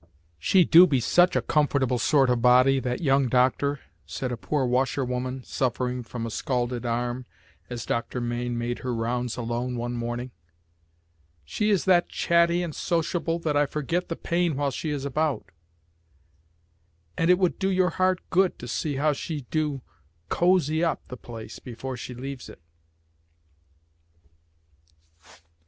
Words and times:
"She 0.39 0.65
do 0.65 0.87
be 0.87 0.99
such 0.99 1.35
a 1.35 1.43
comfortable 1.43 1.99
sort 1.99 2.31
of 2.31 2.41
body, 2.41 2.79
that 2.79 3.01
young 3.01 3.27
doctor," 3.29 3.81
said 4.07 4.31
a 4.31 4.35
poor 4.35 4.65
washerwoman, 4.65 5.43
suffering 5.43 6.01
from 6.01 6.25
a 6.25 6.31
scalded 6.31 6.87
arm, 6.87 7.27
as 7.69 7.85
Doctor 7.85 8.19
Mayne 8.19 8.57
made 8.57 8.79
her 8.79 8.95
rounds 8.95 9.37
alone 9.37 9.75
one 9.75 9.93
morning. 9.93 10.31
"She 11.45 11.69
is 11.69 11.85
that 11.85 12.09
chatty 12.09 12.63
and 12.63 12.75
sociable 12.75 13.37
that 13.41 13.55
I 13.55 13.67
forget 13.67 14.09
the 14.09 14.15
pain 14.15 14.55
while 14.55 14.71
she 14.71 14.89
is 14.89 15.05
about, 15.05 15.51
and 17.15 17.29
it 17.29 17.37
would 17.37 17.59
do 17.59 17.69
your 17.69 17.91
heart 17.91 18.27
good 18.31 18.57
to 18.57 18.67
see 18.67 18.95
how 18.95 19.13
she 19.13 19.41
do 19.51 19.81
cozy 20.29 20.83
up 20.83 21.07
the 21.09 21.15
place 21.17 21.59
before 21.59 21.95
she 21.95 22.15
leaves 22.15 22.49
it." 22.49 22.59